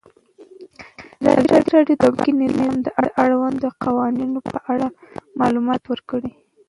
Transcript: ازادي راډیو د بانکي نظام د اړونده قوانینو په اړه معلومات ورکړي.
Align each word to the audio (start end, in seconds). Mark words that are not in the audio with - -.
ازادي 1.41 1.67
راډیو 1.75 1.95
د 1.99 2.03
بانکي 2.13 2.31
نظام 2.43 2.73
د 2.81 2.87
اړونده 3.23 3.69
قوانینو 3.83 4.39
په 4.51 4.57
اړه 4.71 4.87
معلومات 5.39 5.81
ورکړي. 5.87 6.31